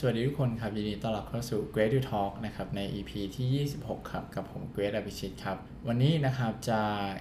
[0.00, 6.80] สวัสดีทุกคนครับ ยินดีต้อนรับเข้าสู่ Great to Talk นะครับใน EP ที่ 26 ครับ กับผม Great อภิชิตครับ วันนี้นะครับจะ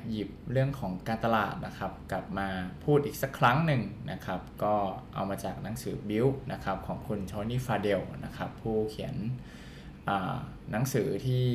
[0.09, 2.49] หยิบเรื่องของการตลาดนะครับ กลับมา
[2.83, 4.75] พูดอีกสักครั้งหนึ่งนะครับ ก็
[5.15, 9.15] เอามาจากหนังสือ Build นะครับของคุณโทนี่ฟาเดลนะครับผู้เขียน
[10.71, 11.45] หนังสือที่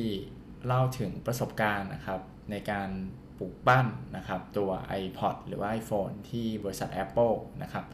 [0.65, 2.21] เล่าถึงประสบการณ์นะครับ
[2.51, 2.89] ในการ
[3.37, 3.85] ปลูกปั้น
[4.17, 4.71] นะครับตัว
[5.01, 7.85] iPod หรือว่า iPhone ที่บริษัท Apple นะครับ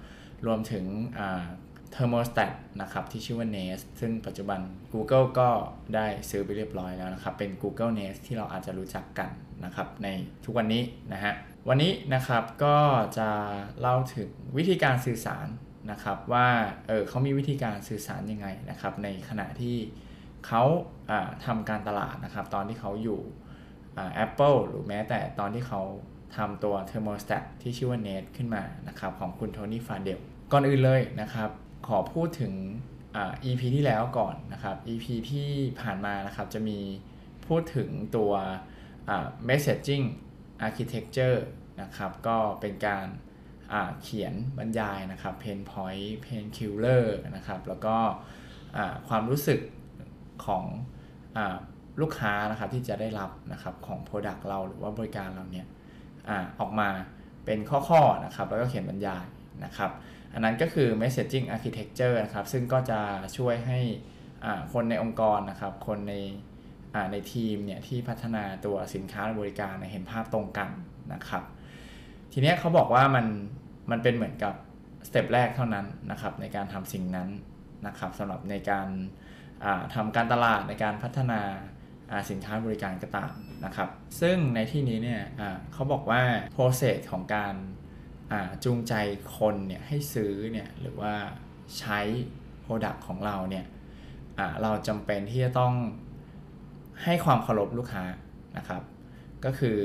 [0.45, 0.85] รวมถึง
[1.91, 4.59] เทอร์โมสแตทนะครับที่ชื่อว่า Nest ซึ่งปัจจุบัน
[4.93, 5.49] Google ก็
[5.95, 9.29] ได้ซื้อไปเรียบร้อยแล้วนะครับ เป็น Google Nest ที่เราอาจจะรู้จักกัน
[9.65, 10.07] นะครับใน
[10.45, 11.33] ทุกวันนี้นะฮะ
[11.69, 12.77] วันนี้นะครับก็
[13.17, 13.29] จะ
[13.79, 15.47] เล่าถึงวิธีการสื่อสาร
[15.91, 16.47] นะครับว่า
[16.87, 19.75] เออเขามีวิธีการสื่อสารยังไงนะครับในขณะที่
[20.47, 20.63] เขา
[21.45, 23.19] ทำการตลาดนะครับตอนที่เขาอยู่
[24.25, 25.81] Apple หรือแม้แต่ตอนที่เขา
[26.37, 30.19] ทำตัว Thermostat ที่ชื่อว่า Nest ขึ้นมานะครับของคุณโทนี่ฟาเดล
[30.51, 31.49] ก่อนอื่นเลยนะครับ
[31.87, 32.53] ขอพูดถึง
[33.15, 35.49] อ EP ที่แล้วก่อนนะครับ EP ที่
[35.81, 36.79] ผ่านมานะครับจะมี
[37.47, 38.31] พูดถึงตัว
[39.49, 40.05] messaging
[40.67, 41.37] architecture
[41.81, 43.07] นะครับก็เป็นการ
[44.01, 47.05] เขียนบรรยายนะครับ pain point pain killer
[47.35, 47.95] นะครับแล้วก็
[49.07, 49.59] ความรู้สึก
[50.45, 50.63] ของ
[51.37, 51.39] อ
[52.01, 55.67] ลูกค้านะครับที่จะได้รับนะครับของ Product เราหรือว่าบริการเราเนี่ย
[56.29, 56.89] อออกมา
[57.45, 59.23] เป็นข้อๆนะครับแล้วก็เขียนบรรยาย
[59.65, 59.91] นะครับ
[60.33, 62.99] อันนั้นก็คือ messaging architecture นะครับ ซึ่งก็จะ
[63.37, 63.79] ช่วยให้
[64.73, 66.15] คนในองค์กรนะครับ คนใน
[67.11, 70.69] ในทีมเนี่ยที่พัฒนาตัวสินค้าและบริการเห็นภาพตรงกัน
[71.13, 71.43] นะครับ
[72.33, 73.25] ทีนี้เขาบอกว่ามัน
[73.91, 74.53] มันเป็นเหมือนกับ
[75.07, 77.29] สเต็ปแรกเท่านั้นนะครับในการทำสิ่งนั้น
[77.87, 78.87] นะครับสำหรับในการ
[79.95, 81.41] ทำการตลาดในการพัฒนา
[82.29, 83.33] สินค้าบริการก็ตาม
[83.65, 83.89] นะครับ
[84.21, 85.21] ซึ่งในที่นี้เนี่ย
[85.73, 86.21] เขาบอกว่า
[86.55, 87.55] process ของการ
[88.63, 88.93] จูงใจ
[89.37, 91.13] คนเนี่ยให้ซื้อเนี่ยหรือว่า
[91.79, 91.99] ใช้
[92.65, 93.65] Product ของเราเนี่ย
[94.61, 95.75] เราจำเป็นที่จะต้อง
[97.03, 98.03] ให้ความเคารพลูกค้า
[98.57, 98.81] นะครับ
[99.45, 99.79] ก็คือ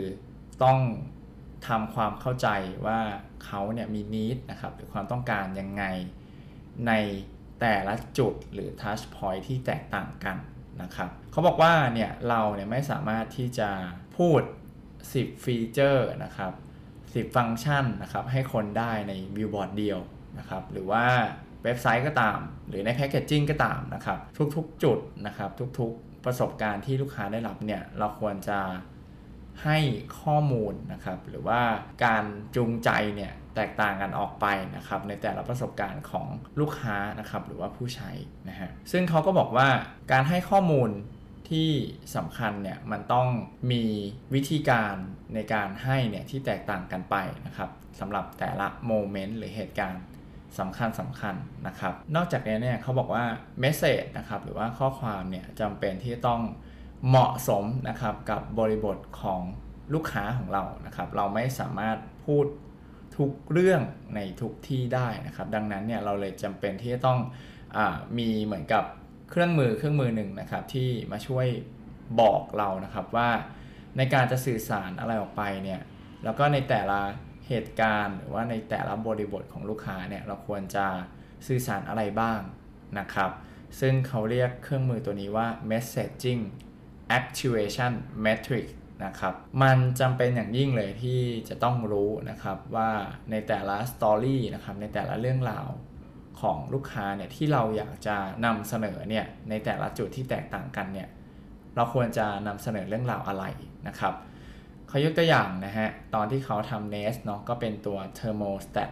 [0.65, 0.79] ต้อง
[1.69, 2.49] ทำความเข้าใจ
[2.87, 3.01] ว่า
[3.45, 5.85] เขาเนี่ยมีนิดนะครับหรือความต้องการยังไง
[6.87, 6.93] ใน
[7.61, 10.37] แต่ละจุดหรือ touch point ที่แตกต่างกัน
[10.83, 13.71] นะครับเขาบอกว่าเนี่ยเราเนี่ยไม่สามารถที่จะ
[14.17, 14.41] พูด
[14.93, 16.53] 10 ฟีเจอร์นะครับ
[17.15, 19.99] 10 ฟังก์ชันนะครับให้คนได้ในวิวบอร์ดเดียว
[20.39, 21.05] นะครับหรือว่า
[21.65, 22.39] เว็บไซต์ก็ตาม
[22.69, 24.19] หรือในแพคเกจจิ้งก็ตามนะครับ
[24.57, 28.61] ทุกๆจุดนะครับทุกๆประสบการณ์ที่ลูกค้าได้รับเนี่ยเราควรจะ
[29.65, 29.79] ให้
[30.21, 31.61] ข้อมูลนะครับหรือว่า
[32.05, 32.25] การ
[32.57, 36.27] จูงใจเนี่ยแตกต่างกันออกไปนะครับในแต่ละประสบการณ์ของ
[36.61, 38.11] ลูกค้านะครับหรือว่าผู้ใช้
[38.49, 39.69] นะฮะซึ่งเขาก็บอกว่า
[40.13, 40.91] การให้ข้อมูล
[41.51, 41.71] ที่
[42.17, 43.29] สำคัญเนี่ยมันต้อง
[43.73, 43.85] มี
[44.35, 44.95] วิธีการ
[45.35, 47.17] ในการให้เนี่ยที่แตกต่างกันไป
[47.47, 50.03] นะครับสำหรับแต่ละโมเมนต์หรือเหตุการณ์
[50.59, 51.35] สำคัญสำคัญ
[51.67, 53.25] นะครับ นอกจากนี้เนี่ยเขาบอกว่า
[53.61, 56.41] เมสเซจนะครับหรือว่าข้อความเนี่ยจำเป็นที่ต้อง
[57.09, 59.41] เหมาะสมนะครับกับบริบทของ
[59.95, 62.47] ลูกค้าของเรานะครับ เราไม่สามารถพูด
[63.17, 63.81] ทุกเรื่อง
[64.15, 67.19] ในทุกที่ได้นะครับ ดังนั้นเนี่ยเราเลยจำเป็นที่จะต้อง
[67.77, 67.79] อ
[68.19, 68.85] มีเหมือนกับ
[69.31, 71.47] เครื่องมือเครื่องมือหนึ่งนะครับที่มาช่วย
[72.21, 73.31] บอกเรานะครับว่า
[73.97, 75.81] ในการจะสื่อสารอะไรออกไปเนี่ย
[76.25, 77.01] แล้วก็ในแต่ละ
[77.49, 80.87] เหตุการณ์หรือว่าในแต่ละบริบทของลูกค้าเนี่ยเราควรจะ
[81.47, 82.41] สื่อสารอะไรบ้าง
[82.99, 83.31] นะครับ
[83.81, 86.43] ซึ่งเขาเรียกเครื่องมือตัวนี้ว่า messaging
[87.19, 87.93] actuation
[88.25, 88.67] metric
[89.05, 92.91] นะครับมันจำเป็นอย่างยิ่งเลยที่จะต้องรู้นะครับว่า
[93.31, 95.67] ในแต่ละสตอรี่นะครับในแต่ละเรื่องราว
[96.41, 101.09] ของลูกค้าเนี่ยที่เราอยากจะนำเสนอเนี่ยในแต่ละจุดที่แตกต่างกันเนี่ย
[101.77, 103.45] เราควรจะนำเสนอเรื่องราวอะไร
[103.89, 104.15] นะครับ
[104.89, 108.91] เขายกตัวอย่างนะฮะตอนที่เขาทำ Nest เนาะก็เป็นตัว thermostat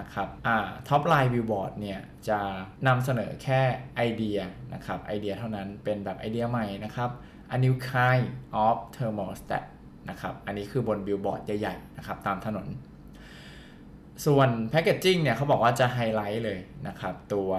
[0.00, 0.58] นะครับอ่า
[0.88, 2.40] top line billboard เนี่ยจะ
[2.86, 3.60] นำเสนอแค่
[3.96, 4.38] ไอเดีย
[4.74, 7.10] นะครับไอเดียเท่านั้นเป็นแบบไอเดียใหม่นะครับ
[7.54, 8.26] a new kind
[8.64, 9.64] of thermostat
[10.10, 12.66] นะครับอันนี้คือบนบิลบอร์ดใหญ่ๆนะครับตามถนน
[14.26, 17.50] ส่วน packaging เนี่ยเขาบอกว่าจะไฮไลท์เลยนะครับ ตัว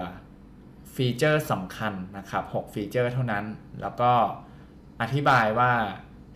[0.96, 3.46] feature สำคัญนะครับ 6 feature เท่านั้น
[3.82, 4.12] แล้วก็
[5.02, 5.72] อธิบายว่า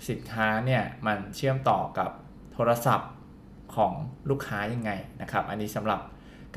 [0.10, 2.10] สินค้าเนี่ยมันเชื่อมต่อกับ
[2.54, 3.12] โทรศัพท์
[3.76, 3.94] ของ
[4.30, 6.02] ลูกค้ายังไงนะครับ อันนี้สำหรับ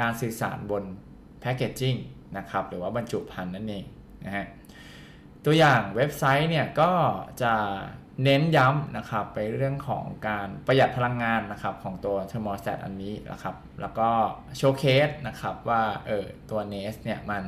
[0.00, 0.84] การสื่อสารบน
[1.40, 1.94] แพคเกจจิ้ง
[2.38, 3.84] นะครับ หรือว่าบรรจุภัณฑ์นั่นเอง
[4.24, 4.46] นะฮะ
[5.44, 6.90] ตัวอย่างเว็บไซต์เนี่ยก็
[7.42, 7.54] จะ
[8.24, 14.08] เน้นย้ำนะครับไปเรื่องของการประหยัดพลังงานนะครับของตัว thermostat อันนี้นะครับแล้วก็
[14.56, 17.44] โชว์เคสนะครับว่าเออตัว Nest เนี่ยมัน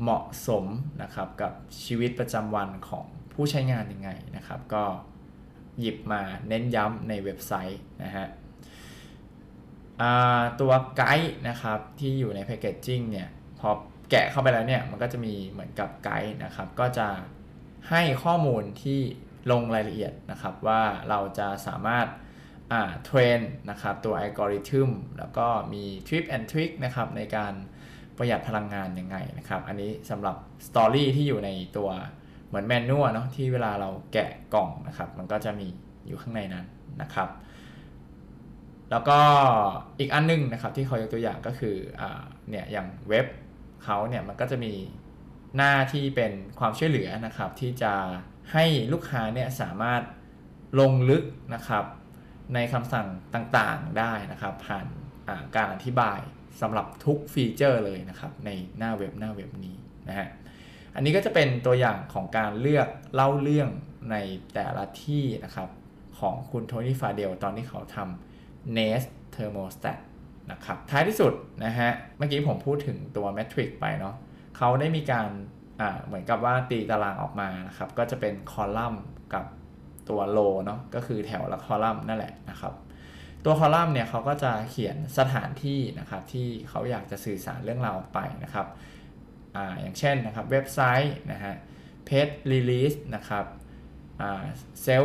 [0.00, 0.64] เหมาะสม
[1.02, 1.52] นะครับกับ
[1.84, 4.84] ชีวิตประจำวันของผู้ใช้งานยังไงนะครับก็
[5.80, 8.26] หยิบมาเน้นย้ำในเว็บไซต์นะฮะ
[10.60, 13.28] ตัวไกด์นะครับที่อยู่ในแพคเกจจิ้งเนี่ย
[13.58, 13.68] พอ
[14.10, 17.08] แกะเข้าไปแล้วเนี่ยมันก็จะมีเหมือนกับไกด์นะครับก็จะ
[17.90, 19.00] ให้ข้อมูลที่
[19.50, 22.06] ลงรายละเอียดนะครับว่าเราจะสามารถ
[23.04, 23.40] เทรน
[23.70, 27.52] นะครับตัวอัลกอริทึมแล้วก็มีทริปแอนทริคนะครับในการ
[28.16, 30.36] ประหยัดพลังงานยังไงนะครับ อันนี้สำหรับ
[30.66, 31.90] สตอรี่ที่อยู่ในตัว
[32.48, 35.66] เหมือนแมนนวลเนาะที่เวลาเราแกะกล่องนะครับ มันก็จะมี
[36.06, 36.66] อยู่ข้างในนั้น
[37.02, 37.28] นะครับ
[38.90, 39.18] แล้วก็
[39.98, 42.02] อีกอันนึงนะครับที่เขายกตัวอย่างก็คืออ
[42.50, 43.26] เนี่ยอย่างเว็บ
[43.84, 44.72] เขาเนี่ยมันก็จะมี
[45.56, 47.92] หน้าที่เป็นความช่วยเหลือนะครับที่จะ
[48.52, 50.02] ให้ลูกค้าเนี่ยสามารถ
[50.80, 51.22] ลงลึก
[51.54, 51.84] นะครับ
[52.54, 54.86] ในคำสั่งต่างๆได้นะครับ ผ่าน
[55.56, 56.18] การอธิบาย
[56.60, 59.76] สำหรับทุกฟีเจอร์เลยนะครับ ในหน้าเว็บหน้าเว็บนี้
[60.08, 60.28] นะฮะ
[60.94, 63.68] อันนี้ก็จะเป็นตัวอย่างของการเลือกเล่าเรื่อง
[64.10, 64.16] ใน
[64.54, 65.68] แต่ละที่นะครับ
[66.18, 69.98] ของคุณโทนี่ฟาเดลตอนที่เขาทำ Nest Thermostat
[70.52, 71.32] นะครับท้ายที่สุด
[71.64, 74.14] นะฮะเมื่อกี้ผมพูดถึงตัว Metric ไปเนาะ
[74.56, 75.28] เขาได้มีการ
[76.06, 79.02] เหมือนกับว่าตีตารางออกมานะครับก็จะเป็นคอลัมน์
[79.34, 79.44] กับ
[80.08, 82.72] ตัวโลเนาะก็คือแถวละคอลัมน์นั่นแหละนะครับ
[83.44, 88.66] ตัวคอลัมน์เนี่ยเขาก็จะเขียนสถานที่นะครับที่เขาอยากจะสื่อสารเรื่องราวออกไปนะครับ
[89.56, 91.54] ออย่างเช่นนะครับเว็บไซต์นะฮะ
[92.04, 93.44] เพจรีลิสนะครับ
[94.82, 95.04] เซล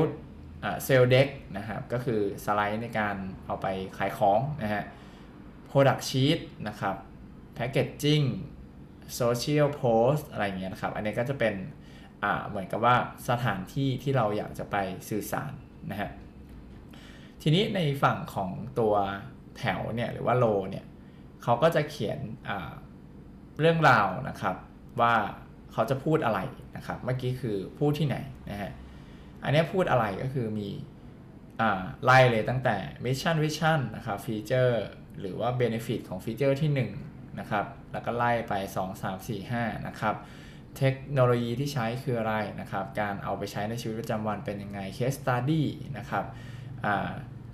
[0.86, 1.28] เซลเด็ก
[1.58, 3.16] นะครับก็คือสไลด์ในการ
[3.46, 3.68] เอาไป
[3.98, 4.84] ขายของนะฮะ
[5.70, 6.96] Product Sheet นะครับ
[7.58, 8.26] Packaging
[9.20, 11.56] Social Post อะไรเงี้ยนะครับ อันนี้ก็จะเป็น
[12.50, 12.96] เหมือนกับว่า
[13.30, 14.76] สถานที่ที่เราอยากจะไป
[15.10, 15.52] สื่อสาร
[15.92, 16.12] นะฮะ
[17.42, 18.94] ทีนี้ในฝั่งของตัว
[19.58, 20.86] แถวเนี่ยหรือว่าโลเนี่ย
[21.44, 22.20] เขาก็จะเขียน
[23.60, 24.56] เรื่องราวนะครับ
[25.02, 25.16] ว่า
[25.72, 26.40] เขาจะพูดอะไร
[26.78, 28.18] นะครับ เมื่อกี้คือพูดที่ไหน
[28.52, 28.72] นะฮะ
[29.44, 30.70] อันนี้พูดอะไรก็คือมี
[32.04, 32.76] ไล่เลยตั้งแต่
[33.06, 34.86] Mission Vision นะครับฟีเจอร์
[35.20, 40.16] หรือว่า Benefit ของฟีเจอร์ที่ 1 นะครับ แล้วก็ไล่ไป 2 3 4 5 นะครับ
[40.78, 45.64] เทคโนโลยีที่ใช้คืออะไรนะครับ การเอาไปใช้ในชีวิตประจำวันเป็นยังไง case study
[45.98, 46.26] นะครับ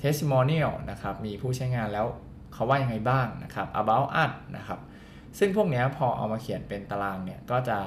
[0.02, 2.06] testimonial นะครับ มีผู้ใช้งานแล้ว
[2.54, 4.80] เขาว่ายังไงบ้างนะครับ about us นะครับ
[5.40, 7.78] ซึ่งพวกนี้พอเอามาเขียนเป็นตารางเนี่ย ก็จะ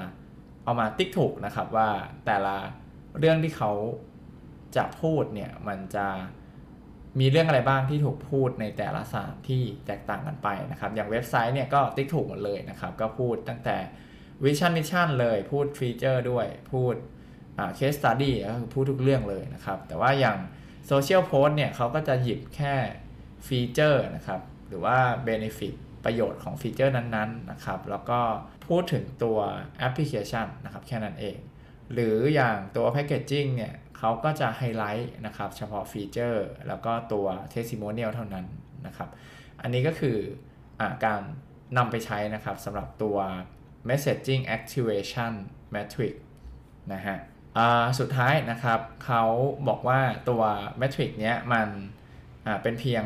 [0.65, 1.89] เอามาติ๊กถูกนะครับว่า
[2.27, 2.57] แต่ละ
[3.19, 3.73] เรื่องที่เขา
[4.77, 6.07] จะพูดเนี่ย มันจะ
[7.21, 13.77] มีเรื่องอะไรบ้างที่ถูกพูดในแต่ละสานที่แตกต่างกันไปนะครับ อย่างเว็บไซต์เนี่ยก็ติ๊กถูกหมดเลยนะครับ ก็พูดตั้งแต่
[14.45, 16.95] vision mission เลย พูด feature ด้วย พูด
[17.77, 20.39] case study ก็คือพูดทุกเรื่องเลยนะครับ แต่ว่าอย่าง
[20.87, 22.75] social post เนี่ยเขาก็จะหยิบแค่
[23.47, 25.75] feature นะครับ หรือว่า benefit
[26.05, 28.21] ประโยชน์ของ feature นั้นๆนะครับ แล้วก็
[28.69, 29.39] พูดถึงตัว
[29.79, 31.39] แอปพลิเคชันนะครับแค่นั้นเอง
[31.93, 38.47] หรืออย่างตัว packaging เนี่ย เขาก็จะไฮไลท์นะครับเฉพาะ feature แล้วก็ตัว testimonial เท่านั้น
[38.87, 39.09] นะครับ
[39.63, 40.17] อันนี้ก็คือ
[40.81, 41.21] อการ
[41.77, 43.19] นำไปใช้นะครับสำหรับตัว
[43.89, 45.33] messaging activation
[45.75, 46.15] metric
[46.93, 47.19] นะฮะ
[47.99, 49.25] สุดท้ายนะครับเขา
[49.69, 50.43] บอกว่าตัว
[50.81, 51.69] metric เนี้ยมัน
[52.63, 53.05] เป็นเพียง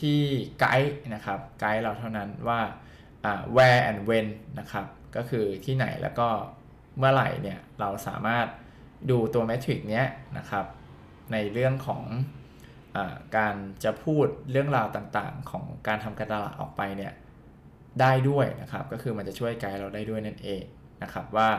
[0.00, 0.20] ที่
[0.60, 2.60] ไกด์นะครับไกด์เราเท่านั้นว่า
[3.56, 4.26] where and when
[4.58, 4.86] นะครับ
[5.16, 6.28] ก็คือที่ไหนแล้วก็
[6.98, 8.46] เมื่อไหร่เนี่ยเราสามารถ
[9.10, 10.06] ดูตัวเมทริกเนี้ย
[10.38, 10.66] นะครับ
[11.32, 12.04] ในเรื่องของ
[12.96, 12.98] อ
[13.36, 13.54] การ
[13.84, 17.12] จะพูดเรื่องราวต่างๆ ของการทำการตลาดออกไปเนี่ย
[18.00, 20.64] ได้ด้วยนะครับก็คือมันจะช่วยไกด์เราได้ด้วยนั่นเอง
[21.02, 21.50] นะครับว่า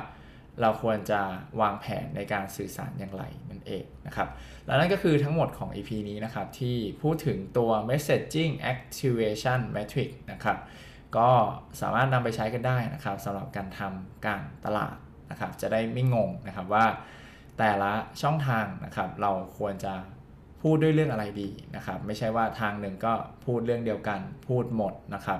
[0.61, 1.21] เราควรจะ
[1.61, 4.27] วางแผนในการสื่อสารอย่างไรนั่นเองนะครับ
[4.65, 10.57] และนั่นก็คือทั้งหมดของ EP นี้นะครับที่พูดถึงตัว messaging activation metric นะครับ
[11.17, 11.29] ก็
[11.81, 14.95] สามารถนำไปใช้กันได้นะครับสำหรับการทำการตลาด
[15.31, 16.85] นะครับจะได้ไม่งงนะครับว่า
[17.59, 17.91] แต่ละ
[18.21, 19.93] ช่องทางนะครับ เราควรจะ
[20.61, 23.13] พูดด้วยเรื่องอะไรดีนะครับ ไม่ใช่ว่าทางหนึ่งก็
[23.45, 25.39] พูดเรื่องเดียวกัน พูดหมดนะครับ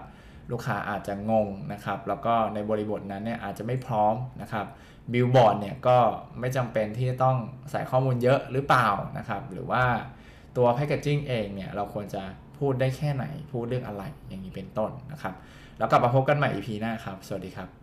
[0.52, 4.66] ลูกค้าอาจจะงงนะครับ แล้วก็ในบริบทนั้นเนี่ยอาจจะไม่พร้อมนะครับ
[5.14, 5.98] บิลบอร์ดเนี่ยก็
[6.40, 7.38] ไม่จำเป็นที่จะต้อง
[7.72, 9.84] ใส่ข้อมูลเยอะหรือเปล่านะครับ หรือว่า
[10.58, 12.24] ตัวแพคเกจิ้งเองเนี่ยเราควรจะ
[12.60, 15.34] พูดได้แค่ไหน พูดเรื่องอะไรอย่างนี้เป็นต้นนะครับ
[15.78, 17.83] แล้วกลับมาพบกันใหม่ EP หน้าครับ สวัสดีครับ